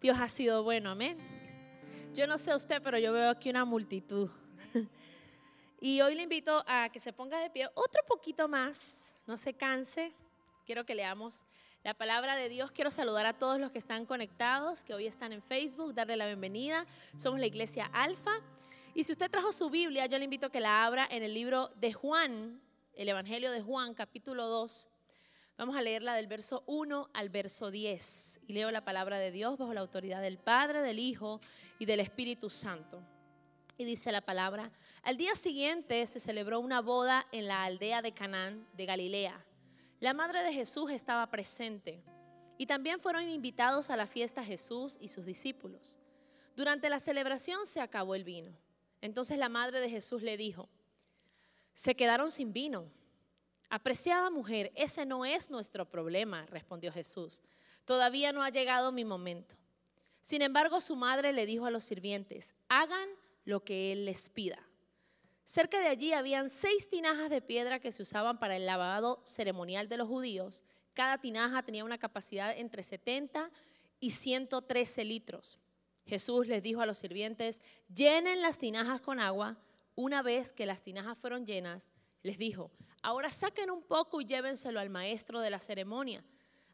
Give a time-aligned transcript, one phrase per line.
[0.00, 1.16] Dios ha sido bueno, amén.
[2.14, 4.30] Yo no sé usted, pero yo veo aquí una multitud.
[5.78, 9.52] Y hoy le invito a que se ponga de pie otro poquito más, no se
[9.52, 10.14] canse.
[10.64, 11.44] Quiero que leamos
[11.84, 12.72] la palabra de Dios.
[12.72, 16.26] Quiero saludar a todos los que están conectados, que hoy están en Facebook, darle la
[16.26, 16.86] bienvenida.
[17.16, 18.40] Somos la iglesia Alfa.
[18.94, 21.34] Y si usted trajo su Biblia, yo le invito a que la abra en el
[21.34, 22.60] libro de Juan,
[22.94, 24.88] el Evangelio de Juan, capítulo 2.
[25.58, 28.42] Vamos a leerla del verso 1 al verso 10.
[28.46, 31.40] Y leo la palabra de Dios bajo la autoridad del Padre, del Hijo
[31.78, 33.02] y del Espíritu Santo.
[33.78, 34.70] Y dice la palabra,
[35.02, 39.40] al día siguiente se celebró una boda en la aldea de Canaán de Galilea.
[39.98, 42.02] La madre de Jesús estaba presente
[42.58, 45.98] y también fueron invitados a la fiesta Jesús y sus discípulos.
[46.54, 48.54] Durante la celebración se acabó el vino.
[49.00, 50.68] Entonces la madre de Jesús le dijo,
[51.72, 52.90] se quedaron sin vino.
[53.68, 57.42] Apreciada mujer, ese no es nuestro problema, respondió Jesús.
[57.84, 59.56] Todavía no ha llegado mi momento.
[60.20, 63.08] Sin embargo, su madre le dijo a los sirvientes, hagan
[63.44, 64.58] lo que él les pida.
[65.44, 69.88] Cerca de allí habían seis tinajas de piedra que se usaban para el lavado ceremonial
[69.88, 70.64] de los judíos.
[70.94, 73.52] Cada tinaja tenía una capacidad entre 70
[74.00, 75.58] y 113 litros.
[76.04, 79.56] Jesús les dijo a los sirvientes, llenen las tinajas con agua.
[79.94, 81.90] Una vez que las tinajas fueron llenas,
[82.22, 82.70] les dijo,
[83.02, 86.24] ahora saquen un poco y llévenselo al maestro de la ceremonia.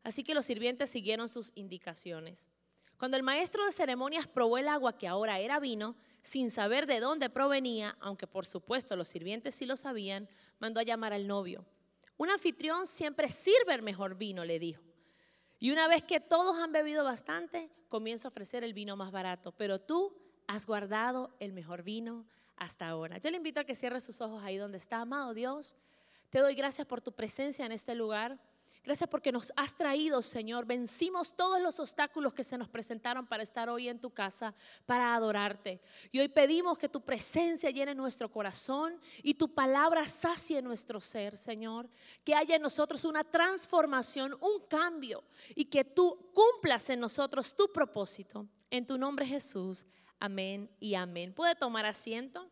[0.03, 2.48] Así que los sirvientes siguieron sus indicaciones.
[2.97, 7.01] Cuando el maestro de ceremonias probó el agua que ahora era vino, sin saber de
[7.01, 10.29] dónde provenía, aunque por supuesto los sirvientes sí lo sabían,
[10.61, 11.67] mandó a llamar al novio.
[12.17, 14.83] Un anfitrión siempre sirve el mejor vino, le dijo.
[15.59, 19.53] Y una vez que todos han bebido bastante, comienza a ofrecer el vino más barato.
[19.53, 22.27] Pero tú has guardado el mejor vino
[22.63, 23.19] hasta ahora.
[23.19, 25.01] Yo le invito a que cierre sus ojos ahí donde está.
[25.01, 25.77] Amado Dios,
[26.31, 28.39] te doy gracias por tu presencia en este lugar.
[28.85, 30.67] Gracias porque nos has traído, Señor.
[30.67, 34.55] Vencimos todos los obstáculos que se nos presentaron para estar hoy en tu casa,
[34.86, 35.81] para adorarte.
[36.11, 41.36] Y hoy pedimos que tu presencia llene nuestro corazón y tu palabra sacie nuestro ser,
[41.36, 41.89] Señor.
[42.25, 45.23] Que haya en nosotros una transformación, un cambio
[45.55, 48.47] y que tú cumplas en nosotros tu propósito.
[48.69, 49.86] En tu nombre Jesús.
[50.19, 51.33] Amén y amén.
[51.33, 52.48] ¿Puede tomar asiento?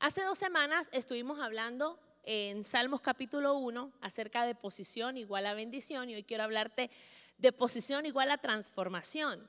[0.00, 6.08] Hace dos semanas estuvimos hablando en Salmos capítulo 1 acerca de posición igual a bendición
[6.08, 6.90] y hoy quiero hablarte
[7.36, 9.46] de posición igual a transformación,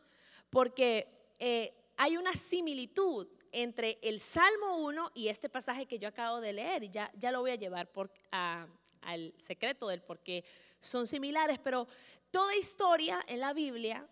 [0.50, 1.08] porque
[1.40, 6.52] eh, hay una similitud entre el Salmo 1 y este pasaje que yo acabo de
[6.52, 7.90] leer y ya, ya lo voy a llevar
[8.32, 10.44] al secreto del por qué
[10.82, 11.88] son similares, pero
[12.30, 14.06] toda historia en la Biblia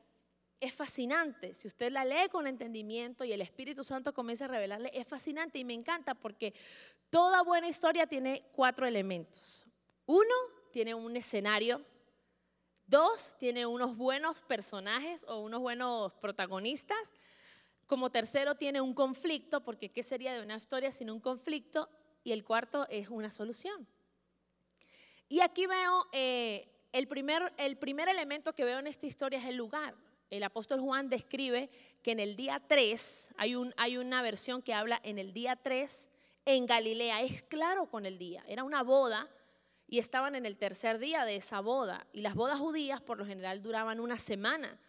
[0.59, 1.53] es fascinante.
[1.53, 5.59] Si usted la lee con entendimiento y el Espíritu Santo comienza a revelarle, es fascinante
[5.59, 6.53] y me encanta porque
[7.09, 9.66] Toda buena historia tiene cuatro elementos.
[10.06, 10.36] Uno,
[10.72, 11.81] tiene un escenario.
[12.86, 17.14] Dos, tiene unos buenos personajes o unos buenos protagonistas.
[17.88, 21.90] Como tercero, tiene un conflicto, porque ¿qué sería de una historia sin un conflicto?
[22.24, 23.88] Y el cuarto es una solución.
[25.28, 29.46] Y aquí veo eh, el, primer, el primer elemento que veo en esta historia es
[29.46, 29.96] el lugar.
[30.29, 31.69] El apóstol Juan describe
[32.03, 35.56] que en el día 3, hay, un, hay una versión que habla en el día
[35.56, 36.09] 3
[36.45, 37.22] en Galilea.
[37.22, 38.44] Es claro con el día.
[38.47, 39.28] Era una boda
[39.88, 42.06] y estaban en el tercer día de esa boda.
[42.13, 44.79] Y las bodas judías por lo general duraban una semana.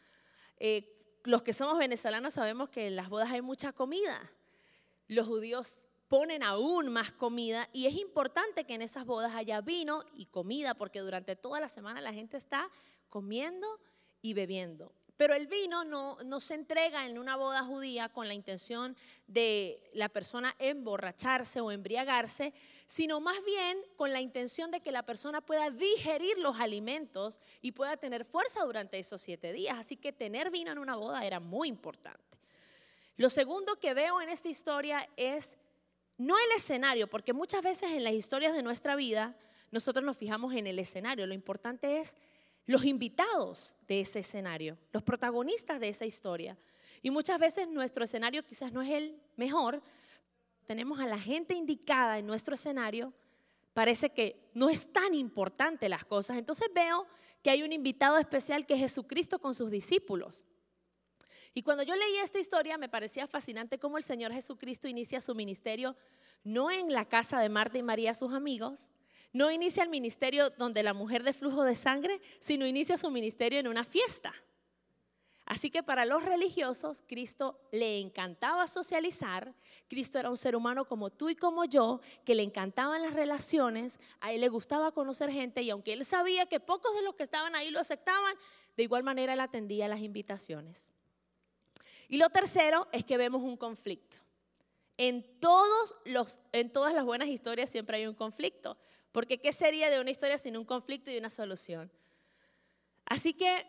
[0.59, 4.31] Eh, los que somos venezolanos sabemos que en las bodas hay mucha comida.
[5.09, 10.03] Los judíos ponen aún más comida y es importante que en esas bodas haya vino
[10.13, 12.69] y comida porque durante toda la semana la gente está
[13.09, 13.67] comiendo
[14.21, 14.93] y bebiendo.
[15.21, 19.91] Pero el vino no, no, se entrega en una boda judía con la intención de
[19.93, 22.55] la persona emborracharse o embriagarse,
[22.87, 27.73] sino más bien con la intención de que la persona pueda digerir los alimentos y
[27.73, 29.79] pueda tener fuerza durante esos siete días.
[29.79, 32.39] Así que tener vino en una boda era muy importante.
[33.19, 35.59] Lo segundo que veo en esta historia es
[36.17, 39.37] no el escenario, porque muchas veces en las historias de nuestra vida
[39.71, 41.27] nosotros nos fijamos en el escenario.
[41.27, 42.17] Lo importante es
[42.71, 46.57] los invitados de ese escenario, los protagonistas de esa historia.
[47.03, 49.83] Y muchas veces nuestro escenario quizás no es el mejor,
[50.67, 53.13] tenemos a la gente indicada en nuestro escenario,
[53.75, 56.37] parece que no es tan importante las cosas.
[56.37, 57.09] Entonces veo
[57.43, 60.45] que hay un invitado especial que es Jesucristo con sus discípulos.
[61.53, 65.35] Y cuando yo leí esta historia me parecía fascinante cómo el Señor Jesucristo inicia su
[65.35, 65.97] ministerio
[66.45, 68.91] no en la casa de Marta y María, sus amigos,
[69.33, 73.59] no inicia el ministerio donde la mujer de flujo de sangre, sino inicia su ministerio
[73.59, 74.33] en una fiesta.
[75.51, 79.53] Así que para los religiosos, Cristo le encantaba socializar.
[79.89, 83.99] Cristo era un ser humano como tú y como yo, que le encantaban las relaciones,
[84.21, 87.25] a él le gustaba conocer gente y aunque él sabía que pocos de los que
[87.25, 88.37] estaban ahí lo aceptaban,
[88.77, 90.93] de igual manera él atendía las invitaciones.
[92.09, 94.19] Y lo tercero es que vemos un conflicto.
[94.97, 95.27] En,
[96.53, 98.79] en todas las buenas historias siempre hay un conflicto,
[99.13, 101.91] porque ¿qué sería de una historia sin un conflicto y una solución?
[103.07, 103.67] Así que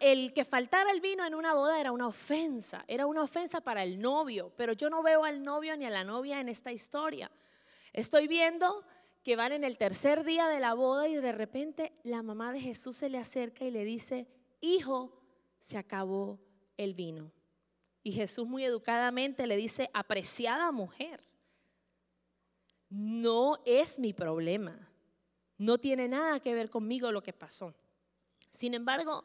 [0.00, 3.82] el que faltara el vino en una boda era una ofensa, era una ofensa para
[3.82, 7.30] el novio, pero yo no veo al novio ni a la novia en esta historia.
[7.92, 8.84] Estoy viendo
[9.24, 12.60] que van en el tercer día de la boda y de repente la mamá de
[12.60, 14.28] Jesús se le acerca y le dice,
[14.60, 15.20] hijo,
[15.58, 16.38] se acabó
[16.76, 17.32] el vino.
[18.02, 21.24] Y Jesús muy educadamente le dice, apreciada mujer,
[22.94, 24.88] no es mi problema,
[25.58, 27.74] no tiene nada que ver conmigo lo que pasó.
[28.50, 29.24] Sin embargo,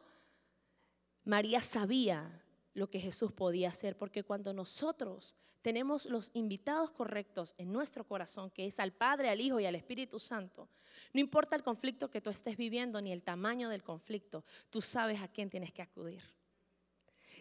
[1.23, 2.43] María sabía
[2.73, 8.49] lo que Jesús podía hacer, porque cuando nosotros tenemos los invitados correctos en nuestro corazón,
[8.49, 10.67] que es al Padre, al Hijo y al Espíritu Santo,
[11.13, 15.21] no importa el conflicto que tú estés viviendo ni el tamaño del conflicto, tú sabes
[15.21, 16.23] a quién tienes que acudir.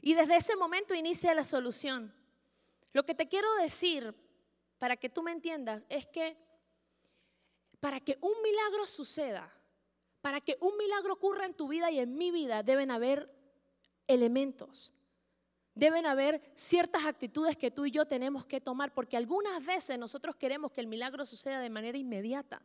[0.02, 2.12] Y desde ese momento inicia la solución.
[2.92, 4.14] Lo que te quiero decir,
[4.78, 6.36] para que tú me entiendas, es que
[7.80, 9.52] para que un milagro suceda,
[10.20, 13.32] para que un milagro ocurra en tu vida y en mi vida, deben haber
[14.06, 14.92] elementos.
[15.74, 20.34] Deben haber ciertas actitudes que tú y yo tenemos que tomar, porque algunas veces nosotros
[20.34, 22.60] queremos que el milagro suceda de manera inmediata.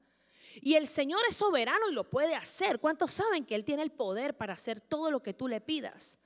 [0.61, 2.79] Y el Señor es soberano y lo puede hacer.
[2.79, 6.19] ¿Cuántos saben que Él tiene el poder para hacer todo lo que tú le pidas?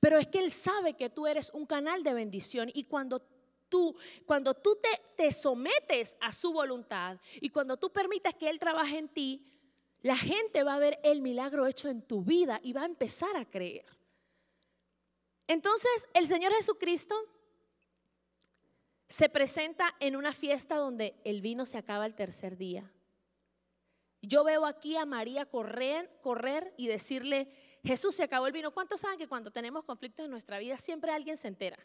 [0.00, 3.20] Pero es que Él sabe que tú eres un canal de bendición y cuando
[4.26, 8.98] cuando tú te, te sometes a su voluntad y cuando tú permites que Él trabaje
[8.98, 9.46] en ti,
[10.02, 13.36] la gente va a ver el milagro hecho en tu vida y va a empezar
[13.36, 13.86] a creer.
[15.46, 17.14] Entonces, el Señor Jesucristo
[19.08, 22.90] se presenta en una fiesta donde el vino se acaba el tercer día.
[24.22, 27.48] Yo veo aquí a María correr, correr y decirle,
[27.84, 28.72] Jesús se acabó el vino.
[28.72, 31.78] ¿Cuántos saben que cuando tenemos conflictos en nuestra vida siempre alguien se entera?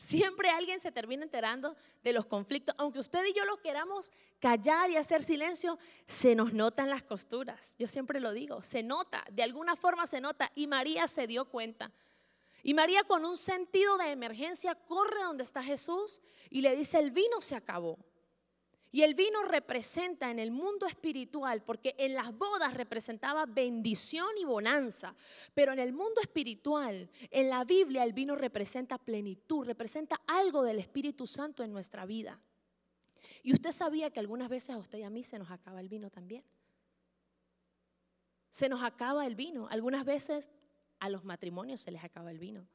[0.00, 2.74] Siempre alguien se termina enterando de los conflictos.
[2.78, 7.76] Aunque usted y yo lo queramos callar y hacer silencio, se nos notan las costuras.
[7.78, 10.50] Yo siempre lo digo, se nota, de alguna forma se nota.
[10.54, 11.92] Y María se dio cuenta.
[12.62, 17.10] Y María con un sentido de emergencia corre donde está Jesús y le dice, el
[17.10, 17.98] vino se acabó.
[18.92, 24.44] Y el vino representa en el mundo espiritual, porque en las bodas representaba bendición y
[24.44, 25.14] bonanza,
[25.54, 30.80] pero en el mundo espiritual, en la Biblia, el vino representa plenitud, representa algo del
[30.80, 32.40] Espíritu Santo en nuestra vida.
[33.42, 35.88] Y usted sabía que algunas veces a usted y a mí se nos acaba el
[35.88, 36.44] vino también.
[38.50, 39.68] Se nos acaba el vino.
[39.68, 40.50] Algunas veces
[40.98, 42.66] a los matrimonios se les acaba el vino.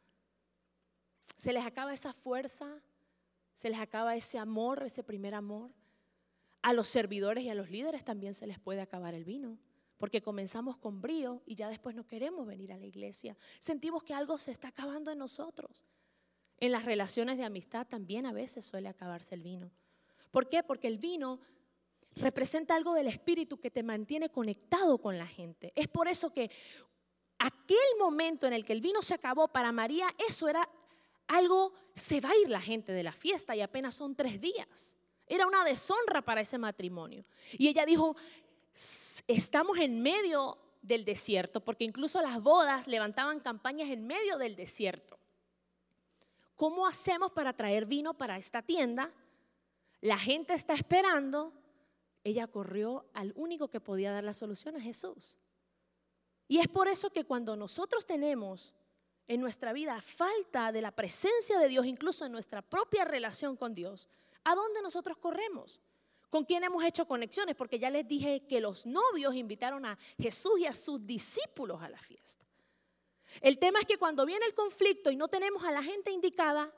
[1.35, 2.81] Se les acaba esa fuerza,
[3.53, 5.71] se les acaba ese amor, ese primer amor.
[6.65, 9.59] A los servidores y a los líderes también se les puede acabar el vino,
[9.97, 13.37] porque comenzamos con brío y ya después no queremos venir a la iglesia.
[13.59, 15.83] Sentimos que algo se está acabando en nosotros.
[16.57, 19.69] En las relaciones de amistad también a veces suele acabarse el vino.
[20.31, 20.63] ¿Por qué?
[20.63, 21.39] Porque el vino
[22.15, 25.71] representa algo del espíritu que te mantiene conectado con la gente.
[25.75, 26.49] Es por eso que
[27.37, 30.67] aquel momento en el que el vino se acabó para María, eso era
[31.27, 34.97] algo, se va a ir la gente de la fiesta y apenas son tres días.
[35.27, 37.25] Era una deshonra para ese matrimonio.
[37.53, 38.15] Y ella dijo,
[39.27, 45.17] estamos en medio del desierto, porque incluso las bodas levantaban campañas en medio del desierto.
[46.55, 49.11] ¿Cómo hacemos para traer vino para esta tienda?
[50.01, 51.51] La gente está esperando.
[52.23, 55.37] Ella corrió al único que podía dar la solución, a Jesús.
[56.47, 58.73] Y es por eso que cuando nosotros tenemos
[59.27, 63.73] en nuestra vida falta de la presencia de Dios, incluso en nuestra propia relación con
[63.73, 64.07] Dios,
[64.45, 65.81] ¿A dónde nosotros corremos?
[66.29, 67.55] ¿Con quién hemos hecho conexiones?
[67.55, 71.89] Porque ya les dije que los novios invitaron a Jesús y a sus discípulos a
[71.89, 72.45] la fiesta.
[73.41, 76.73] El tema es que cuando viene el conflicto y no tenemos a la gente indicada,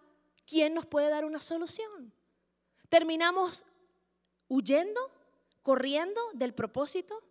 [0.46, 2.14] ¿quién nos puede dar una solución?
[2.90, 3.66] Terminamos
[4.48, 5.12] huyendo,
[5.62, 7.22] corriendo del propósito,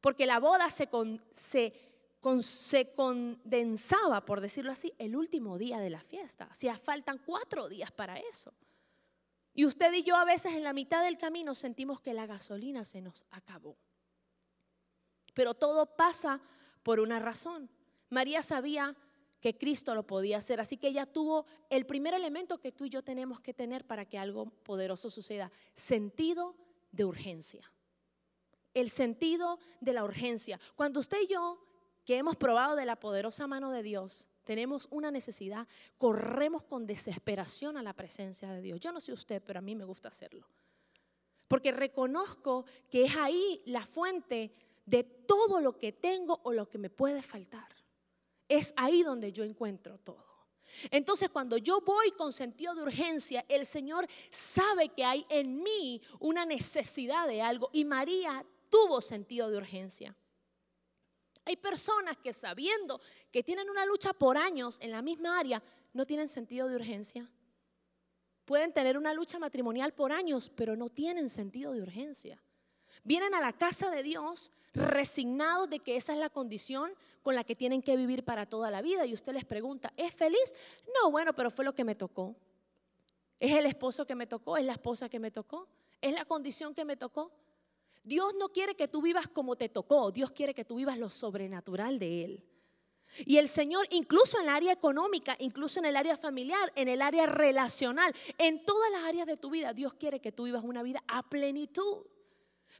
[0.00, 0.88] porque la boda se,
[2.94, 6.48] condensaba, por decirlo así, el último día de la fiesta.
[6.82, 8.52] Faltan cuatro días para eso.
[9.54, 12.84] Y usted y yo a veces en la mitad del camino sentimos que la gasolina
[12.84, 13.78] se nos acabó.
[15.32, 16.40] Pero todo pasa
[16.82, 17.70] por una razón.
[18.10, 18.96] María sabía
[19.40, 22.88] que Cristo lo podía hacer, así que ella tuvo el primer elemento que tú y
[22.88, 26.56] yo tenemos que tener para que algo poderoso suceda, sentido
[26.92, 27.70] de urgencia.
[28.72, 30.58] El sentido de la urgencia.
[30.74, 31.64] Cuando usted y yo
[32.04, 35.66] que hemos probado de la poderosa mano de Dios, tenemos una necesidad,
[35.98, 38.80] corremos con desesperación a la presencia de Dios.
[38.80, 40.46] Yo no sé usted, pero a mí me gusta hacerlo.
[41.48, 44.52] Porque reconozco que es ahí la fuente
[44.86, 47.68] de todo lo que tengo o lo que me puede faltar.
[48.48, 50.24] Es ahí donde yo encuentro todo.
[50.90, 56.00] Entonces cuando yo voy con sentido de urgencia, el Señor sabe que hay en mí
[56.20, 60.16] una necesidad de algo y María tuvo sentido de urgencia.
[61.44, 66.06] Hay personas que sabiendo que tienen una lucha por años en la misma área, no
[66.06, 67.28] tienen sentido de urgencia.
[68.44, 72.42] Pueden tener una lucha matrimonial por años, pero no tienen sentido de urgencia.
[73.02, 77.44] Vienen a la casa de Dios resignados de que esa es la condición con la
[77.44, 79.06] que tienen que vivir para toda la vida.
[79.06, 80.54] Y usted les pregunta, ¿es feliz?
[80.94, 82.34] No, bueno, pero fue lo que me tocó.
[83.38, 84.56] ¿Es el esposo que me tocó?
[84.56, 85.68] ¿Es la esposa que me tocó?
[86.00, 87.30] ¿Es la condición que me tocó?
[88.04, 91.08] Dios no quiere que tú vivas como te tocó, Dios quiere que tú vivas lo
[91.08, 92.44] sobrenatural de Él.
[93.24, 97.00] Y el Señor, incluso en el área económica, incluso en el área familiar, en el
[97.00, 100.82] área relacional, en todas las áreas de tu vida, Dios quiere que tú vivas una
[100.82, 102.06] vida a plenitud.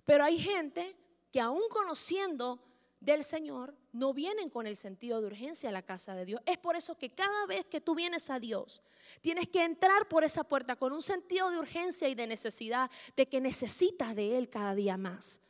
[0.04, 0.97] Pero hay gente
[1.33, 2.61] que aún conociendo
[3.04, 6.40] del Señor, no vienen con el sentido de urgencia a la casa de Dios.
[6.46, 8.82] Es por eso que cada vez que tú vienes a Dios,
[9.20, 13.26] tienes que entrar por esa puerta con un sentido de urgencia y de necesidad, de
[13.26, 15.40] que necesitas de Él cada día más.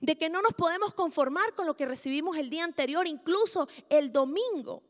[0.00, 4.12] De que no nos podemos conformar con lo que recibimos el día anterior, incluso el
[4.12, 4.82] domingo.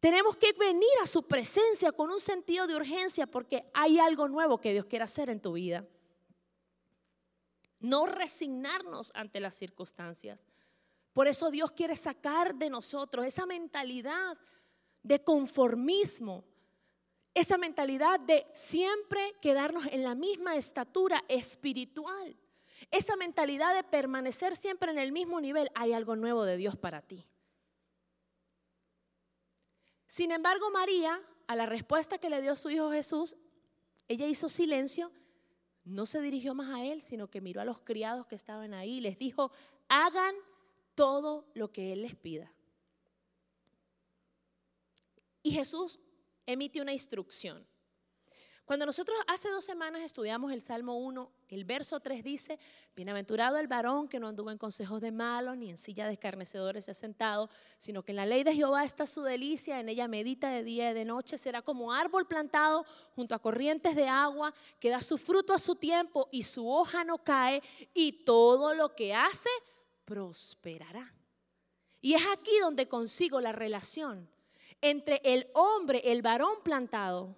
[0.00, 4.60] Tenemos que venir a su presencia con un sentido de urgencia porque hay algo nuevo
[4.60, 5.86] que Dios quiere hacer en tu vida.
[7.80, 10.46] No resignarnos ante las circunstancias.
[11.14, 14.36] Por eso Dios quiere sacar de nosotros esa mentalidad
[15.02, 16.44] de conformismo,
[17.32, 22.36] esa mentalidad de siempre quedarnos en la misma estatura espiritual,
[22.90, 25.70] esa mentalidad de permanecer siempre en el mismo nivel.
[25.76, 27.24] Hay algo nuevo de Dios para ti.
[30.08, 33.36] Sin embargo, María, a la respuesta que le dio su hijo Jesús,
[34.08, 35.12] ella hizo silencio,
[35.84, 38.94] no se dirigió más a él, sino que miró a los criados que estaban ahí
[38.94, 39.52] y les dijo,
[39.88, 40.34] hagan
[40.94, 42.52] todo lo que Él les pida.
[45.42, 46.00] Y Jesús
[46.46, 47.66] emite una instrucción.
[48.64, 52.58] Cuando nosotros hace dos semanas estudiamos el Salmo 1, el verso 3 dice,
[52.96, 56.86] Bienaventurado el varón que no anduvo en consejos de malos, ni en silla de escarnecedores
[56.86, 60.08] se ha sentado, sino que en la ley de Jehová está su delicia, en ella
[60.08, 64.54] medita de día y de noche, será como árbol plantado junto a corrientes de agua,
[64.80, 68.94] que da su fruto a su tiempo y su hoja no cae, y todo lo
[68.94, 69.50] que hace
[70.04, 71.12] prosperará.
[72.00, 74.28] Y es aquí donde consigo la relación
[74.80, 77.34] entre el hombre, el varón plantado,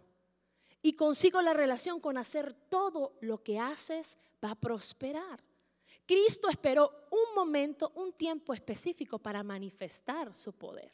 [0.83, 5.43] y consigo la relación con hacer todo lo que haces va a prosperar.
[6.07, 10.93] Cristo esperó un momento, un tiempo específico para manifestar su poder.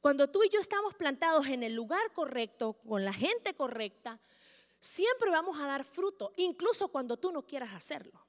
[0.00, 4.18] Cuando tú y yo estamos plantados en el lugar correcto, con la gente correcta,
[4.80, 8.25] siempre vamos a dar fruto, incluso cuando tú no quieras hacerlo.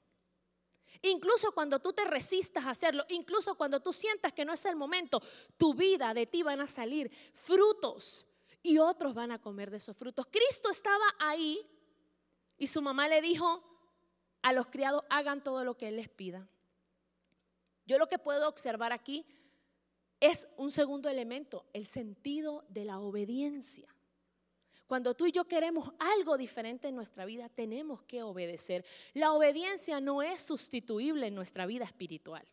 [1.02, 4.76] Incluso cuando tú te resistas a hacerlo, incluso cuando tú sientas que no es el
[4.76, 5.22] momento,
[5.56, 8.26] tu vida de ti van a salir frutos
[8.62, 10.26] y otros van a comer de esos frutos.
[10.30, 11.64] Cristo estaba ahí
[12.56, 13.62] y su mamá le dijo
[14.42, 16.48] a los criados, hagan todo lo que Él les pida.
[17.86, 19.24] Yo lo que puedo observar aquí
[20.20, 23.94] es un segundo elemento, el sentido de la obediencia.
[24.88, 28.86] Cuando tú y yo queremos algo diferente en nuestra vida, tenemos que obedecer.
[29.12, 32.48] La obediencia no es sustituible en nuestra vida espiritual.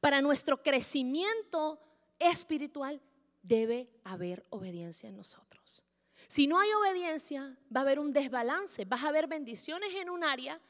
[0.00, 1.80] Para nuestro crecimiento
[2.18, 3.00] espiritual
[3.40, 5.84] debe haber obediencia en nosotros.
[6.26, 10.24] Si no hay obediencia, va a haber un desbalance, vas a ver bendiciones en un
[10.24, 10.60] área,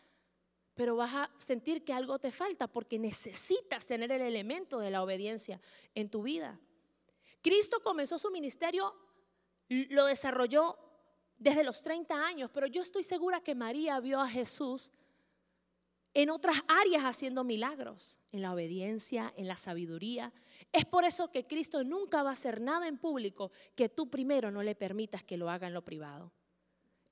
[0.74, 5.02] pero vas a sentir que algo te falta porque necesitas tener el elemento de la
[5.02, 5.62] obediencia
[5.94, 6.60] en tu vida.
[7.40, 8.94] Cristo comenzó su ministerio,
[9.68, 10.85] lo desarrolló
[11.38, 14.90] desde los 30 años, pero yo estoy segura que María vio a Jesús
[16.14, 20.32] en otras áreas haciendo milagros, en la obediencia, en la sabiduría.
[20.72, 24.50] Es por eso que Cristo nunca va a hacer nada en público que tú primero
[24.50, 26.32] no le permitas que lo haga en lo privado.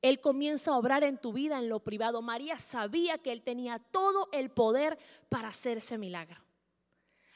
[0.00, 2.22] Él comienza a obrar en tu vida en lo privado.
[2.22, 6.42] María sabía que él tenía todo el poder para hacer ese milagro.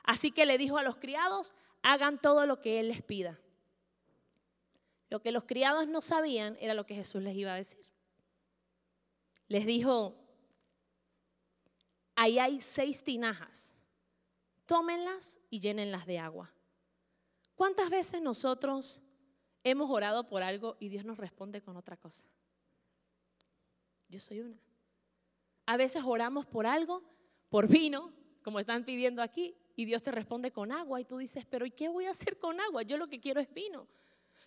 [0.04, 3.38] Así que le dijo a los criados, hagan todo lo que él les pida.
[5.10, 7.88] Lo que los criados no sabían era lo que Jesús les iba a decir.
[9.46, 10.14] Les dijo,
[12.14, 13.78] ahí hay seis tinajas,
[14.66, 16.52] tómenlas y llénenlas de agua.
[17.54, 19.00] ¿Cuántas veces nosotros
[19.64, 22.26] hemos orado por algo y Dios nos responde con otra cosa?
[24.08, 24.58] Yo soy una.
[25.66, 27.02] A veces oramos por algo,
[27.48, 28.12] por vino,
[28.42, 31.70] como están pidiendo aquí, y Dios te responde con agua y tú dices, pero ¿y
[31.70, 32.82] qué voy a hacer con agua?
[32.82, 33.86] Yo lo que quiero es vino.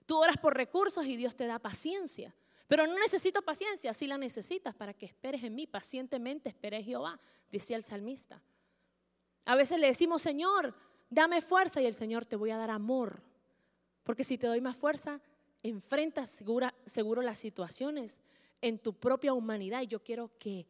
[0.05, 2.35] Tú oras por recursos y Dios te da paciencia.
[2.67, 5.67] Pero no necesito paciencia, sí la necesitas para que esperes en mí.
[5.67, 7.19] Pacientemente esperé Jehová,
[7.51, 8.41] decía el salmista.
[9.45, 10.73] A veces le decimos, Señor,
[11.09, 13.21] dame fuerza y el Señor te voy a dar amor.
[14.03, 15.19] Porque si te doy más fuerza,
[15.63, 16.29] enfrentas
[16.85, 18.21] seguro las situaciones
[18.61, 20.65] en tu propia humanidad y yo quiero que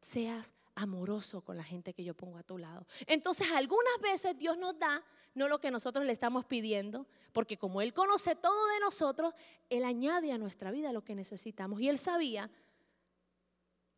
[0.00, 2.86] seas amoroso con la gente que yo pongo a tu lado.
[3.06, 5.02] Entonces, algunas veces Dios nos da
[5.36, 9.34] no lo que nosotros le estamos pidiendo, porque como Él conoce todo de nosotros,
[9.68, 11.80] Él añade a nuestra vida lo que necesitamos.
[11.80, 12.50] Y Él sabía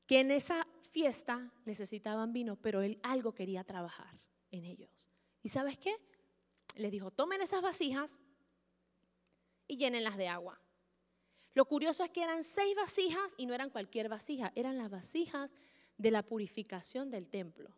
[0.07, 4.19] que en esa fiesta necesitaban vino, pero Él algo quería trabajar
[4.51, 5.09] en ellos.
[5.43, 5.95] ¿Y sabes qué?
[6.75, 8.19] Les dijo, tomen esas vasijas
[9.69, 10.61] y llénenlas de agua.
[11.55, 15.55] Lo curioso es que eran seis vasijas y no eran cualquier vasija, eran las vasijas
[15.99, 17.78] de la purificación del templo.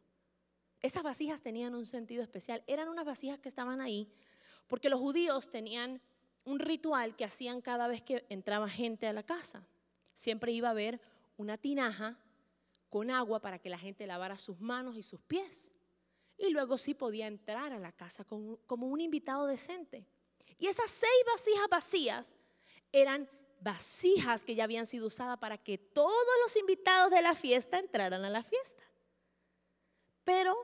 [0.82, 2.62] Esas vasijas tenían un sentido especial.
[2.66, 4.10] Eran unas vasijas que estaban ahí
[4.66, 6.00] porque los judíos tenían
[6.44, 9.66] un ritual que hacían cada vez que entraba gente a la casa.
[10.14, 11.00] Siempre iba a haber
[11.36, 12.16] una tinaja
[12.88, 15.72] con agua para que la gente lavara sus manos y sus pies.
[16.38, 20.06] Y luego sí podía entrar a la casa como un invitado decente.
[20.58, 22.36] Y esas seis vasijas vacías
[22.92, 23.28] eran
[23.60, 28.24] vasijas que ya habían sido usadas para que todos los invitados de la fiesta entraran
[28.24, 28.82] a la fiesta.
[30.24, 30.54] Pero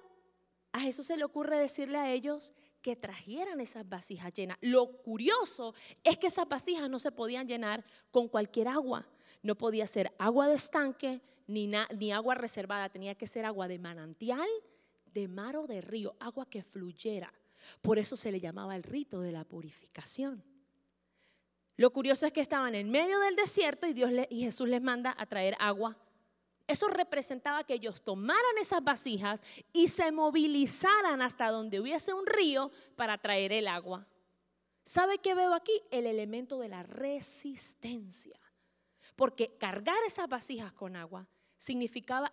[0.77, 2.53] a Jesús se le ocurre decirle a ellos
[2.83, 4.59] que trajeran esas vasijas llenas.
[4.61, 9.09] Lo curioso es que esas vasijas no se podían llenar con cualquier agua.
[9.43, 13.79] No podía ser agua de estanque ni, ni agua reservada, tenía que ser agua de
[13.79, 14.49] manantial,
[15.15, 17.33] de mar o de río, agua que fluyera.
[17.81, 20.45] Por eso se le llamaba el rito de la purificación.
[21.79, 25.15] Lo curioso es que estaban en medio del desierto y, Dios y Jesús les manda
[25.17, 25.97] a traer agua.
[26.67, 29.43] Eso representaba que ellos tomaran esas vasijas
[29.73, 34.07] y se movilizaran hasta donde hubiese un río para traer el agua.
[34.83, 35.73] ¿Sabe qué veo aquí?
[35.91, 38.39] El elemento de la resistencia.
[39.15, 42.33] Porque cargar esas vasijas con agua significaba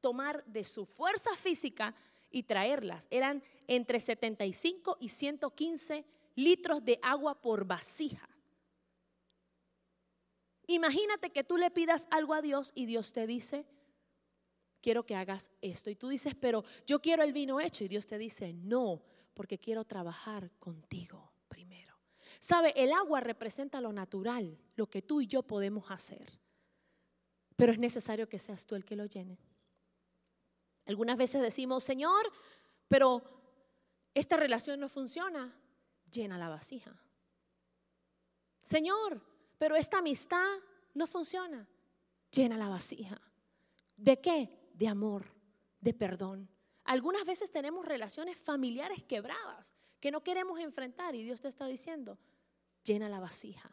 [0.00, 1.94] tomar de su fuerza física
[2.30, 3.08] y traerlas.
[3.10, 6.04] Eran entre 75 y 115
[6.34, 8.28] litros de agua por vasija.
[10.70, 13.66] Imagínate que tú le pidas algo a Dios y Dios te dice,
[14.80, 15.90] quiero que hagas esto.
[15.90, 17.84] Y tú dices, pero yo quiero el vino hecho.
[17.84, 19.02] Y Dios te dice, no,
[19.34, 21.96] porque quiero trabajar contigo primero.
[22.38, 26.40] Sabe, el agua representa lo natural, lo que tú y yo podemos hacer.
[27.56, 29.38] Pero es necesario que seas tú el que lo llene.
[30.86, 32.30] Algunas veces decimos, Señor,
[32.88, 33.22] pero
[34.14, 35.54] esta relación no funciona.
[36.10, 36.96] Llena la vasija.
[38.60, 39.20] Señor,
[39.60, 40.56] pero esta amistad
[40.94, 41.68] no funciona.
[42.30, 43.20] Llena la vasija.
[43.94, 44.70] ¿De qué?
[44.72, 45.26] De amor,
[45.80, 46.48] de perdón.
[46.84, 52.18] Algunas veces tenemos relaciones familiares quebradas que no queremos enfrentar y Dios te está diciendo,
[52.84, 53.70] llena la vasija.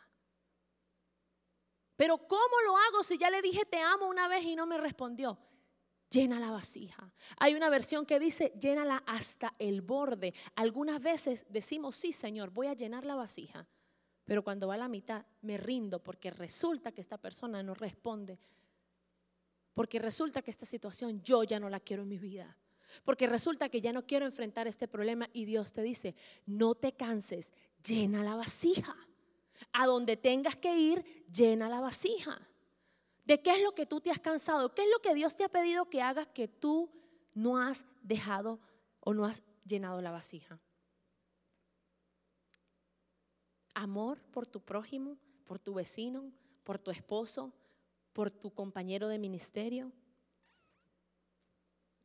[1.96, 4.78] Pero ¿cómo lo hago si ya le dije te amo una vez y no me
[4.78, 5.40] respondió?
[6.10, 7.14] Llena la vasija.
[7.38, 10.34] Hay una versión que dice, llénala hasta el borde.
[10.56, 13.70] Algunas veces decimos, sí, Señor, voy a llenar la vasija.
[14.28, 18.38] Pero cuando va a la mitad, me rindo porque resulta que esta persona no responde.
[19.74, 22.58] Porque resulta que esta situación yo ya no la quiero en mi vida.
[23.06, 26.14] Porque resulta que ya no quiero enfrentar este problema y Dios te dice,
[26.46, 28.98] no te canses, llena la vasija.
[29.72, 32.38] A donde tengas que ir, llena la vasija.
[33.24, 34.74] ¿De qué es lo que tú te has cansado?
[34.74, 36.92] ¿Qué es lo que Dios te ha pedido que hagas que tú
[37.34, 38.60] no has dejado
[39.00, 40.60] o no has llenado la vasija?
[43.78, 46.32] Amor por tu prójimo, por tu vecino,
[46.64, 47.54] por tu esposo,
[48.12, 49.92] por tu compañero de ministerio.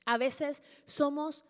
[0.04, 1.44] A veces somos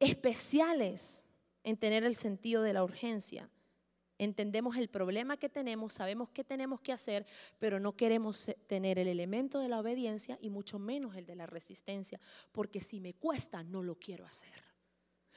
[0.00, 1.26] especiales
[1.62, 3.50] en tener el sentido de la urgencia.
[4.16, 7.26] Entendemos el problema que tenemos, sabemos qué tenemos que hacer,
[7.58, 11.46] pero no queremos tener el elemento de la obediencia y mucho menos el de la
[11.46, 12.20] resistencia,
[12.52, 14.62] porque si me cuesta, no lo quiero hacer.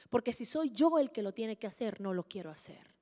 [0.08, 2.97] Porque si soy yo el que lo tiene que hacer, no lo quiero hacer.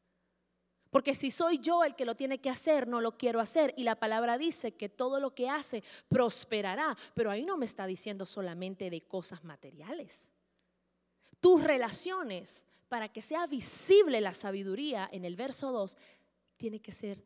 [0.96, 3.74] Porque si soy yo el que lo tiene que hacer, no lo quiero hacer.
[3.76, 6.96] Y la palabra dice que todo lo que hace prosperará.
[7.12, 10.30] Pero ahí no me está diciendo solamente de cosas materiales.
[11.38, 15.98] Tus relaciones, para que sea visible la sabiduría en el verso 2,
[16.56, 17.22] tiene que ser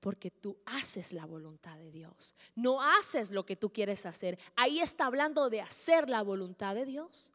[0.00, 2.34] porque tú haces la voluntad de Dios.
[2.56, 4.36] No haces lo que tú quieres hacer.
[4.56, 7.32] Ahí está hablando de hacer la voluntad de Dios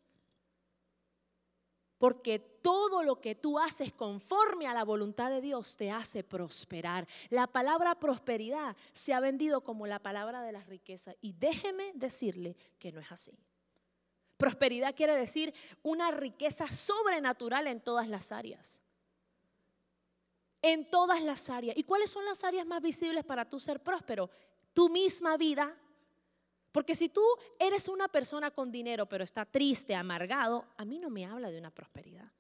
[2.02, 7.08] porque todo lo que tú haces conforme a la voluntad de Dios te hace prosperar.
[7.30, 12.58] La palabra prosperidad se ha vendido como la palabra de la riqueza y déjeme decirle
[12.80, 13.38] que no es así.
[14.36, 18.82] Prosperidad quiere decir una riqueza sobrenatural en todas las áreas.
[20.64, 21.78] En todas las áreas.
[21.78, 24.32] ¿Y cuáles son las áreas más visibles para tú ser próspero?
[24.74, 25.78] Tu misma vida.
[26.72, 27.24] Porque si tú
[27.60, 31.60] eres una persona con dinero pero está triste, amargado, a mí no me habla de
[31.60, 32.32] una prosperidad.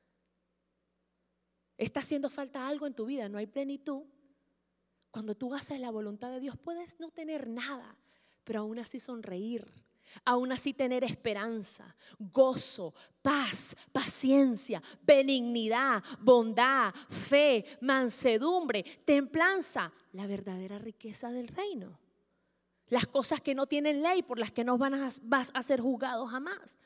[1.78, 4.04] Está haciendo falta algo en tu vida, no hay plenitud.
[5.10, 7.98] Cuando tú haces la voluntad de Dios puedes no tener nada,
[8.44, 9.65] pero aún así sonreír,
[10.24, 21.32] aún así tener esperanza, gozo, paz, paciencia, benignidad, bondad, fe, mansedumbre, templanza, la verdadera riqueza
[21.32, 22.01] del reino.
[22.92, 25.80] Las cosas que no tienen ley, por las que no van a, vas a ser
[25.80, 26.78] juzgado jamás,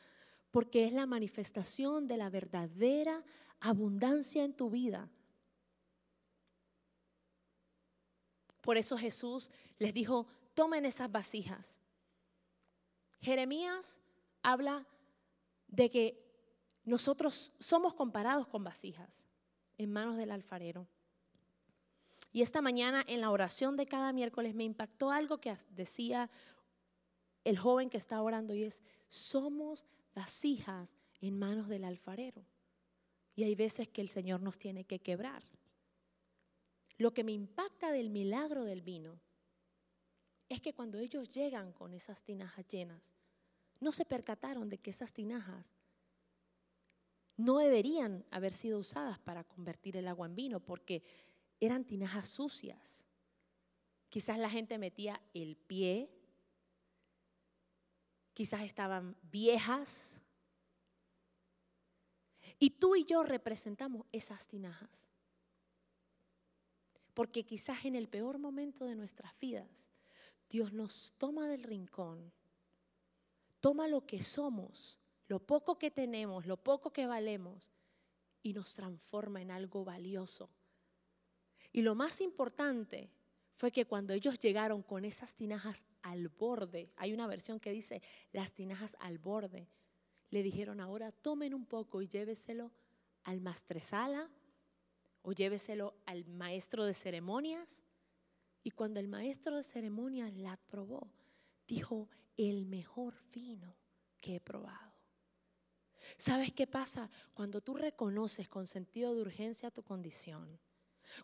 [0.52, 3.24] porque es la manifestación de la verdadera
[3.60, 5.10] abundancia en tu vida.
[8.62, 11.80] Por eso Jesús les dijo, tomen esas vasijas.
[13.20, 14.00] Jeremías
[14.44, 14.86] habla
[15.68, 16.24] de que
[16.84, 19.28] nosotros somos comparados con vasijas
[19.80, 20.88] en manos del alfarero.
[22.36, 26.30] Y esta mañana en la oración de cada miércoles me impactó algo que decía
[27.46, 32.46] el joven que está orando y es, somos vasijas en manos del alfarero.
[33.38, 35.46] Y hay veces que el Señor nos tiene que quebrar.
[36.98, 39.22] Lo que me impacta del milagro del vino
[40.50, 43.16] es que cuando ellos llegan con esas tinajas llenas,
[43.80, 45.74] no se percataron de que esas tinajas
[47.38, 51.02] no deberían haber sido usadas para convertir el agua en vino, porque
[51.60, 53.06] eran tinajas sucias.
[54.10, 56.10] Quizás la gente metía el pie,
[58.34, 60.22] quizás estaban viejas,
[62.60, 65.10] y tú y yo representamos esas tinajas.
[67.14, 69.90] Porque quizás en el peor momento de nuestras vidas,
[70.50, 72.32] Dios nos toma del rincón,
[73.60, 77.72] toma lo que somos, lo poco que tenemos, lo poco que valemos,
[78.44, 80.50] y nos transforma en algo valioso.
[81.76, 83.12] Y lo más importante
[83.54, 88.02] fue que cuando ellos llegaron con esas tinajas al borde, hay una versión que dice
[88.32, 89.68] las tinajas al borde,
[90.30, 92.72] le dijeron ahora tomen un poco y lléveselo
[93.26, 94.30] al mastresala
[95.22, 97.84] o lléveselo al maestro de ceremonias.
[98.64, 101.12] Y cuando el maestro de ceremonias la probó,
[101.68, 102.08] dijo,
[102.38, 103.76] el mejor vino
[104.22, 104.94] que he probado.
[106.16, 107.10] ¿Sabes qué pasa?
[107.34, 110.58] Cuando tú reconoces con sentido de urgencia tu condición,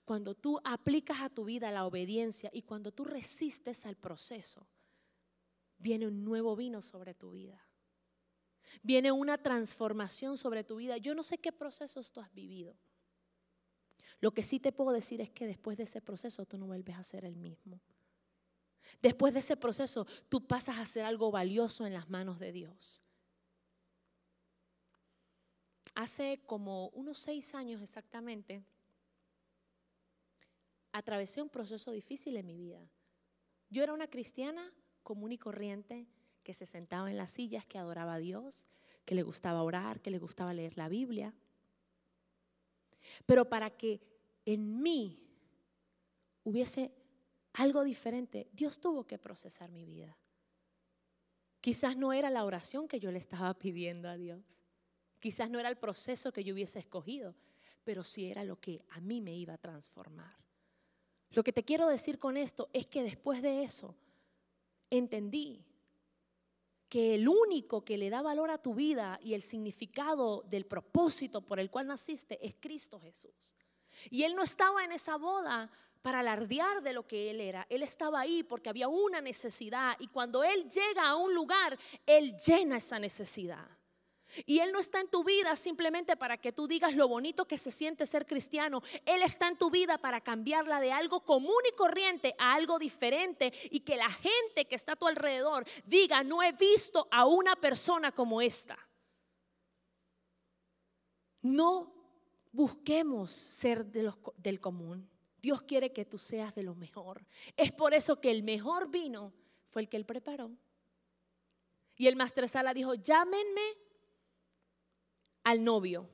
[0.06, 4.68] cuando tú aplicas a tu vida la obediencia y cuando tú resistes al proceso,
[5.78, 7.66] viene un nuevo vino sobre tu vida.
[8.84, 10.98] Viene una transformación sobre tu vida.
[10.98, 12.78] Yo no sé qué procesos tú has vivido.
[14.20, 16.96] Lo que sí te puedo decir es que después de ese proceso tú no vuelves
[16.96, 17.82] a ser el mismo.
[19.02, 23.02] Después de ese proceso tú pasas a ser algo valioso en las manos de Dios.
[25.96, 28.64] Hace como unos seis años exactamente,
[30.92, 32.90] atravesé un proceso difícil en mi vida.
[33.70, 34.74] Yo era una cristiana
[35.04, 36.08] común y corriente
[36.44, 38.64] que se sentaba en las sillas, que adoraba a Dios,
[39.06, 41.34] que le gustaba orar, que le gustaba leer la Biblia.
[43.26, 44.02] Pero para que
[44.46, 45.28] en mí
[46.44, 46.94] hubiese
[47.54, 50.18] algo diferente, Dios tuvo que procesar mi vida.
[51.60, 54.64] Quizás no era la oración que yo le estaba pidiendo a Dios.
[55.20, 57.36] Quizás no era el proceso que yo hubiese escogido,
[57.84, 60.36] pero sí era lo que a mí me iba a transformar.
[61.32, 63.96] Lo que te quiero decir con esto es que después de eso
[64.90, 65.66] entendí
[66.90, 71.42] que el único que le da valor a tu vida y el significado del propósito
[71.42, 73.56] por el cual naciste es Cristo Jesús.
[74.10, 77.66] Y Él no estaba en esa boda para alardear de lo que Él era.
[77.70, 82.36] Él estaba ahí porque había una necesidad y cuando Él llega a un lugar, Él
[82.36, 83.66] llena esa necesidad.
[84.46, 87.58] Y Él no está en tu vida simplemente para que tú digas lo bonito que
[87.58, 88.82] se siente ser cristiano.
[89.06, 93.54] Él está en tu vida para cambiarla de algo común y corriente a algo diferente
[93.70, 97.56] y que la gente que está a tu alrededor diga, no he visto a una
[97.56, 98.78] persona como esta.
[101.42, 101.94] No
[102.52, 105.10] busquemos ser de del común.
[105.42, 107.26] Dios quiere que tú seas de lo mejor.
[107.58, 109.34] Es por eso que el mejor vino
[109.70, 110.52] fue el que Él preparó.
[111.96, 113.78] Y el maestresala dijo, llámenme
[115.44, 116.10] al novio.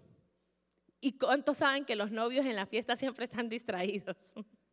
[1.00, 4.34] ¿Y cuántos saben que los novios en la fiesta siempre están distraídos?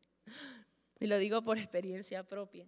[1.01, 2.65] Y lo digo por experiencia propia.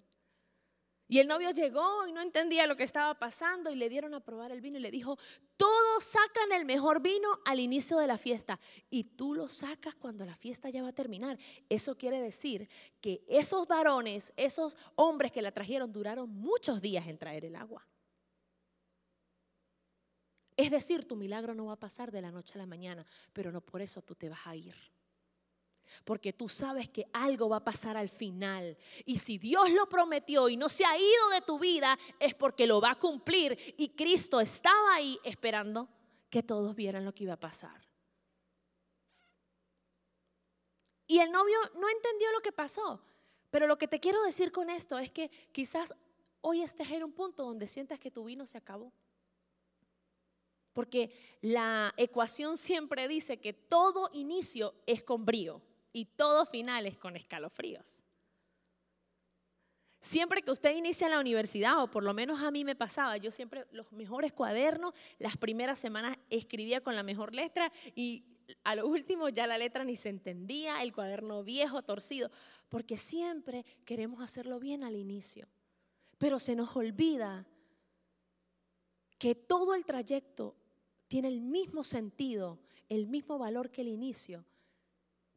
[1.09, 4.21] Y el novio llegó y no entendía lo que estaba pasando y le dieron a
[4.21, 5.17] probar el vino y le dijo,
[5.57, 8.59] todos sacan el mejor vino al inicio de la fiesta
[8.91, 11.39] y tú lo sacas cuando la fiesta ya va a terminar.
[11.69, 12.69] Eso quiere decir
[13.01, 17.87] que esos varones, esos hombres que la trajeron duraron muchos días en traer el agua.
[20.57, 23.53] Es decir, tu milagro no va a pasar de la noche a la mañana, pero
[23.53, 24.75] no por eso tú te vas a ir.
[26.05, 28.77] Porque tú sabes que algo va a pasar al final.
[29.05, 32.67] Y si Dios lo prometió y no se ha ido de tu vida, es porque
[32.67, 33.57] lo va a cumplir.
[33.77, 35.89] Y Cristo estaba ahí esperando
[36.31, 37.87] que todos vieran lo que iba a pasar.
[41.07, 43.01] Y el novio no entendió lo que pasó.
[43.51, 45.95] Pero lo que te quiero decir con esto es que quizás
[46.41, 48.93] hoy estés en un punto donde sientas que tu vino se acabó.
[50.77, 51.11] Porque
[51.41, 57.17] la ecuación siempre dice que todo inicio es con brío y todo final es con
[57.17, 58.05] escalofríos.
[60.01, 63.31] Siempre que usted inicia la universidad, o por lo menos a mí me pasaba, yo
[63.31, 68.27] siempre los mejores cuadernos, las primeras semanas escribía con la mejor letra y
[68.63, 72.31] a lo último ya la letra ni se entendía, el cuaderno viejo, torcido,
[72.69, 75.49] porque siempre queremos hacerlo bien al inicio,
[76.19, 77.47] pero se nos olvida
[79.19, 80.55] que todo el trayecto
[81.09, 84.45] tiene el mismo sentido, el mismo valor que el inicio,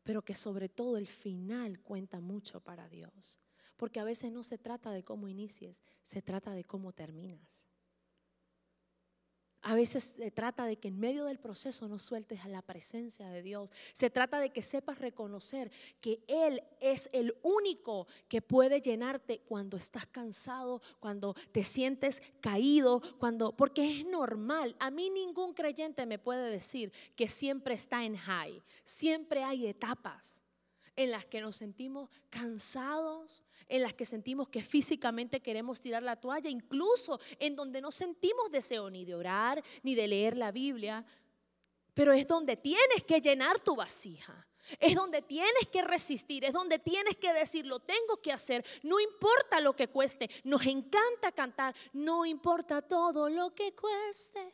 [0.04, 3.40] pero que sobre todo el final cuenta mucho para Dios.
[3.78, 7.69] Porque a veces no se trata de cómo inicies, se trata de cómo terminas.
[9.62, 13.30] A veces se trata de que en medio del proceso no sueltes a la presencia
[13.30, 13.72] de Dios.
[13.92, 15.70] Se trata de que sepas reconocer
[16.00, 23.02] que Él es el único que puede llenarte cuando estás cansado, cuando te sientes caído,
[23.20, 24.76] cuando porque es normal.
[24.80, 28.64] A mí ningún creyente me puede decir que siempre está en high.
[28.84, 30.42] Siempre hay etapas
[31.00, 36.18] en las que nos sentimos cansados, en las que sentimos que físicamente queremos tirar la
[36.18, 41.06] toalla, incluso en donde no sentimos deseo ni de orar, ni de leer la Biblia,
[41.94, 44.46] pero es donde tienes que llenar tu vasija.
[44.78, 49.00] Es donde tienes que resistir, es donde tienes que decir, lo tengo que hacer, no
[49.00, 54.54] importa lo que cueste, nos encanta cantar, no importa todo lo que cueste,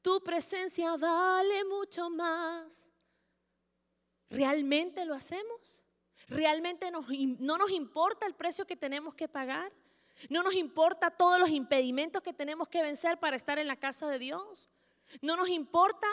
[0.00, 2.90] tu presencia vale mucho más.
[4.30, 5.82] ¿Realmente lo hacemos?
[6.28, 9.72] ¿Realmente no nos importa el precio que tenemos que pagar?
[10.28, 14.08] ¿No nos importa todos los impedimentos que tenemos que vencer para estar en la casa
[14.08, 14.70] de Dios?
[15.22, 16.06] ¿No nos importa?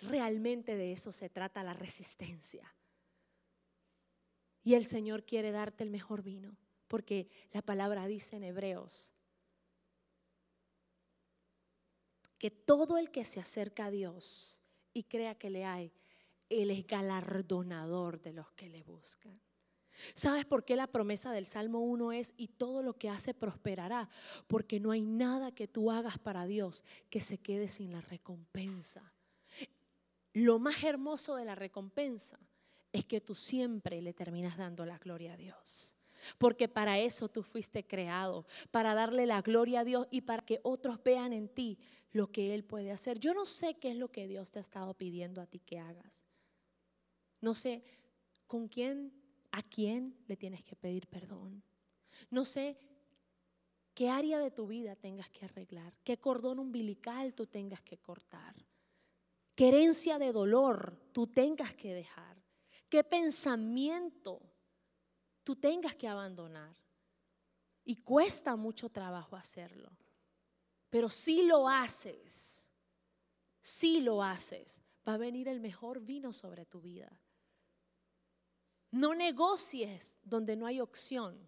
[0.00, 2.74] Realmente de eso se trata la resistencia.
[4.62, 6.56] Y el Señor quiere darte el mejor vino,
[6.86, 9.12] porque la palabra dice en Hebreos
[12.38, 15.92] que todo el que se acerca a Dios y crea que le hay,
[16.50, 19.40] él es galardonador de los que le buscan.
[20.14, 24.08] ¿Sabes por qué la promesa del Salmo 1 es y todo lo que hace prosperará?
[24.46, 29.12] Porque no hay nada que tú hagas para Dios que se quede sin la recompensa.
[30.32, 32.38] Lo más hermoso de la recompensa
[32.92, 35.96] es que tú siempre le terminas dando la gloria a Dios.
[36.36, 40.60] Porque para eso tú fuiste creado, para darle la gloria a Dios y para que
[40.62, 41.78] otros vean en ti
[42.12, 43.18] lo que Él puede hacer.
[43.18, 45.78] Yo no sé qué es lo que Dios te ha estado pidiendo a ti que
[45.78, 46.27] hagas.
[47.40, 47.82] No sé
[48.46, 49.12] con quién,
[49.52, 51.62] a quién le tienes que pedir perdón.
[52.30, 52.78] No sé
[53.94, 58.54] qué área de tu vida tengas que arreglar, qué cordón umbilical tú tengas que cortar,
[59.54, 62.42] qué herencia de dolor tú tengas que dejar,
[62.88, 64.40] qué pensamiento
[65.44, 66.76] tú tengas que abandonar.
[67.84, 69.90] Y cuesta mucho trabajo hacerlo.
[70.90, 72.68] Pero si lo haces,
[73.60, 77.10] si lo haces, va a venir el mejor vino sobre tu vida.
[78.90, 81.38] No negocies donde no hay opción.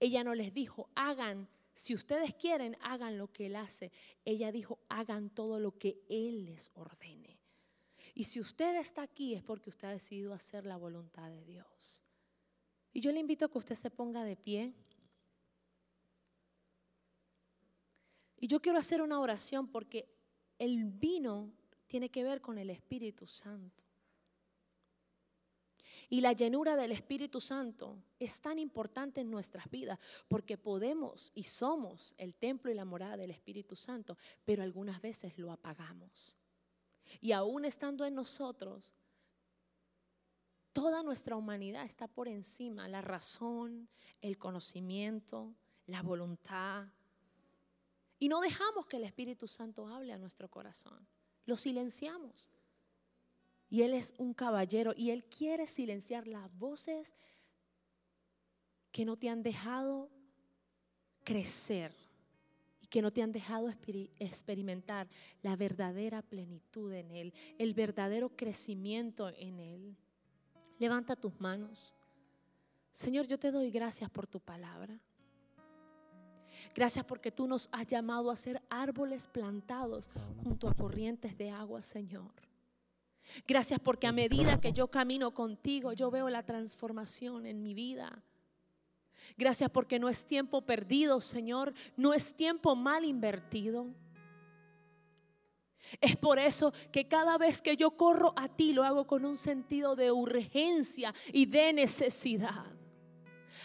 [0.00, 3.90] Ella no les dijo, hagan, si ustedes quieren, hagan lo que Él hace.
[4.24, 7.38] Ella dijo, hagan todo lo que Él les ordene.
[8.14, 12.02] Y si usted está aquí es porque usted ha decidido hacer la voluntad de Dios.
[12.92, 14.74] Y yo le invito a que usted se ponga de pie.
[18.40, 20.08] Y yo quiero hacer una oración porque
[20.58, 21.52] el vino
[21.86, 23.84] tiene que ver con el Espíritu Santo.
[26.10, 31.42] Y la llenura del Espíritu Santo es tan importante en nuestras vidas porque podemos y
[31.42, 36.36] somos el templo y la morada del Espíritu Santo, pero algunas veces lo apagamos.
[37.20, 38.94] Y aún estando en nosotros,
[40.72, 43.88] toda nuestra humanidad está por encima, la razón,
[44.22, 45.54] el conocimiento,
[45.86, 46.86] la voluntad.
[48.18, 51.06] Y no dejamos que el Espíritu Santo hable a nuestro corazón,
[51.44, 52.48] lo silenciamos.
[53.70, 57.14] Y Él es un caballero y Él quiere silenciar las voces
[58.90, 60.08] que no te han dejado
[61.24, 61.94] crecer
[62.80, 63.68] y que no te han dejado
[64.18, 65.08] experimentar
[65.42, 69.96] la verdadera plenitud en Él, el verdadero crecimiento en Él.
[70.78, 71.94] Levanta tus manos.
[72.90, 74.98] Señor, yo te doy gracias por tu palabra.
[76.74, 80.10] Gracias porque tú nos has llamado a ser árboles plantados
[80.42, 82.47] junto a corrientes de agua, Señor.
[83.46, 88.22] Gracias porque a medida que yo camino contigo, yo veo la transformación en mi vida.
[89.36, 93.86] Gracias porque no es tiempo perdido, Señor, no es tiempo mal invertido.
[96.00, 99.38] Es por eso que cada vez que yo corro a ti lo hago con un
[99.38, 102.66] sentido de urgencia y de necesidad.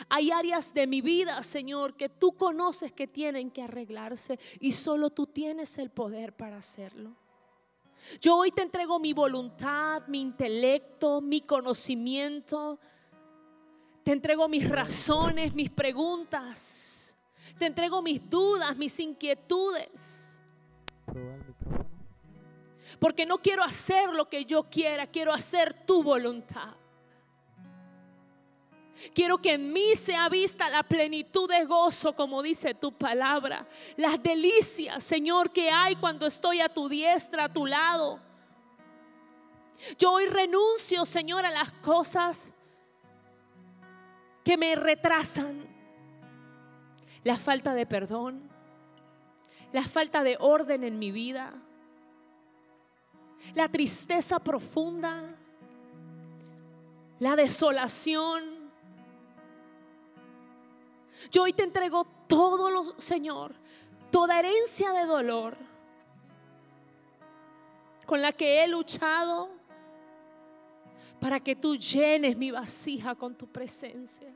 [0.09, 5.09] Hay áreas de mi vida, Señor, que tú conoces que tienen que arreglarse y solo
[5.09, 7.15] tú tienes el poder para hacerlo.
[8.21, 12.79] Yo hoy te entrego mi voluntad, mi intelecto, mi conocimiento.
[14.03, 17.17] Te entrego mis razones, mis preguntas.
[17.57, 20.41] Te entrego mis dudas, mis inquietudes.
[22.99, 26.75] Porque no quiero hacer lo que yo quiera, quiero hacer tu voluntad.
[29.13, 33.67] Quiero que en mí sea vista la plenitud de gozo, como dice tu palabra.
[33.97, 38.19] Las delicias, Señor, que hay cuando estoy a tu diestra, a tu lado.
[39.97, 42.53] Yo hoy renuncio, Señor, a las cosas
[44.43, 45.67] que me retrasan.
[47.23, 48.49] La falta de perdón,
[49.71, 51.53] la falta de orden en mi vida,
[53.55, 55.23] la tristeza profunda,
[57.19, 58.43] la desolación,
[61.31, 63.53] yo hoy te entrego todo lo, Señor,
[64.11, 65.57] toda herencia de dolor
[68.05, 69.49] con la que he luchado
[71.19, 74.33] para que tú llenes mi vasija con tu presencia.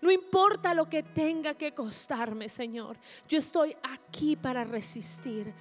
[0.00, 2.96] No importa lo que tenga que costarme, Señor,
[3.28, 5.52] yo estoy aquí para resistir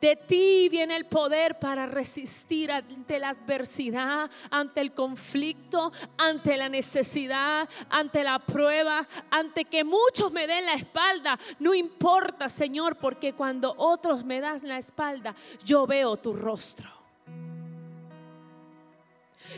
[0.00, 6.68] de ti viene el poder para resistir ante la adversidad, ante el conflicto, ante la
[6.68, 11.38] necesidad, ante la prueba, ante que muchos me den la espalda.
[11.58, 15.34] No importa, Señor, porque cuando otros me das la espalda,
[15.64, 16.97] yo veo tu rostro.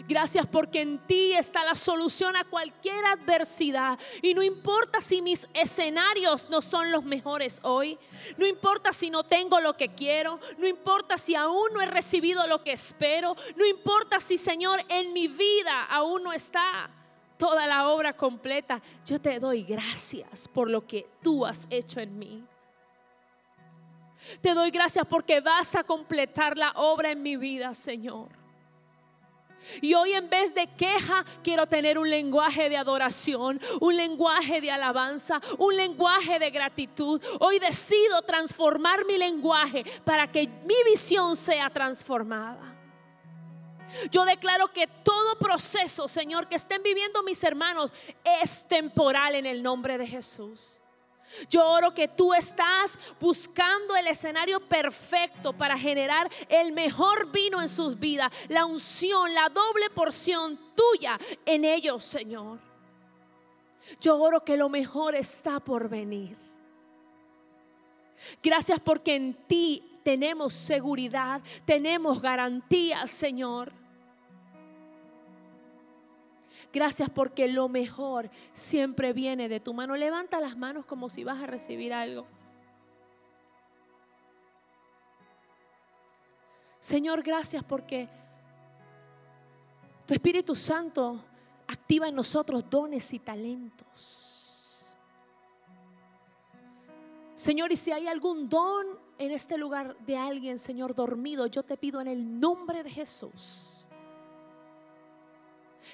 [0.08, 3.98] Gracias porque en ti está la solución a cualquier adversidad.
[4.22, 7.98] Y no importa si mis escenarios no son los mejores hoy.
[8.36, 10.40] No importa si no tengo lo que quiero.
[10.58, 13.36] No importa si aún no he recibido lo que espero.
[13.56, 16.90] No importa si, Señor, en mi vida aún no está
[17.36, 18.82] toda la obra completa.
[19.04, 22.44] Yo te doy gracias por lo que tú has hecho en mí.
[24.40, 28.39] Te doy gracias porque vas a completar la obra en mi vida, Señor.
[29.80, 34.70] Y hoy en vez de queja, quiero tener un lenguaje de adoración, un lenguaje de
[34.70, 37.22] alabanza, un lenguaje de gratitud.
[37.40, 42.76] Hoy decido transformar mi lenguaje para que mi visión sea transformada.
[44.10, 47.92] Yo declaro que todo proceso, Señor, que estén viviendo mis hermanos
[48.42, 50.79] es temporal en el nombre de Jesús.
[51.48, 57.68] Yo oro que tú estás buscando el escenario perfecto para generar el mejor vino en
[57.68, 62.58] sus vidas, la unción, la doble porción tuya en ellos, Señor.
[64.00, 66.36] Yo oro que lo mejor está por venir.
[68.42, 73.72] Gracias porque en ti tenemos seguridad, tenemos garantías, Señor.
[76.72, 79.96] Gracias porque lo mejor siempre viene de tu mano.
[79.96, 82.26] Levanta las manos como si vas a recibir algo.
[86.78, 88.08] Señor, gracias porque
[90.06, 91.22] tu Espíritu Santo
[91.66, 94.86] activa en nosotros dones y talentos.
[97.34, 98.86] Señor, y si hay algún don
[99.18, 103.79] en este lugar de alguien, Señor, dormido, yo te pido en el nombre de Jesús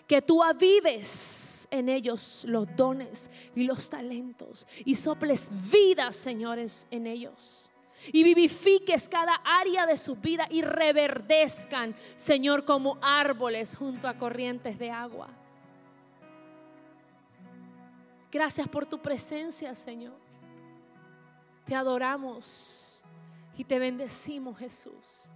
[0.07, 7.07] que tú avives en ellos los dones y los talentos y soples vida, señores, en
[7.07, 7.71] ellos.
[8.13, 14.79] Y vivifiques cada área de su vida y reverdezcan, Señor, como árboles junto a corrientes
[14.79, 15.29] de agua.
[18.31, 20.15] Gracias por tu presencia, Señor.
[21.65, 23.03] Te adoramos
[23.57, 25.31] y te bendecimos, Jesús.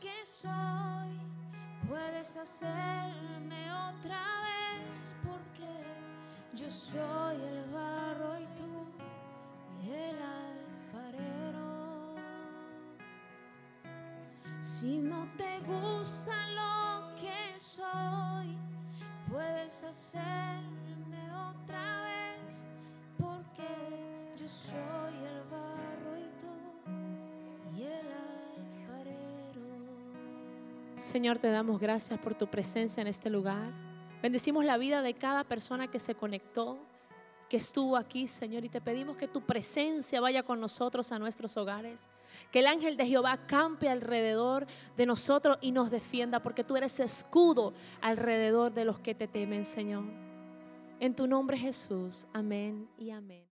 [0.00, 1.20] Que soy,
[1.88, 5.72] puedes hacerme otra vez porque
[6.54, 8.86] yo soy el barro y tú
[9.90, 10.16] el
[10.76, 11.66] alfarero.
[14.60, 16.37] Si no te gusta
[31.08, 33.70] Señor, te damos gracias por tu presencia en este lugar.
[34.20, 36.76] Bendecimos la vida de cada persona que se conectó,
[37.48, 41.56] que estuvo aquí, Señor, y te pedimos que tu presencia vaya con nosotros a nuestros
[41.56, 42.08] hogares.
[42.52, 44.66] Que el ángel de Jehová campe alrededor
[44.98, 49.64] de nosotros y nos defienda, porque tú eres escudo alrededor de los que te temen,
[49.64, 50.04] Señor.
[51.00, 53.47] En tu nombre Jesús, amén y amén.